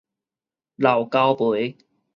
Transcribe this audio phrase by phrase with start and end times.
[0.79, 1.77] 老交陪